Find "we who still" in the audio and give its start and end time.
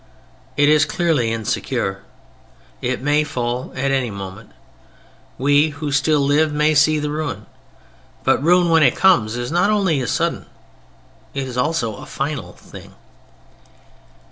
5.37-6.21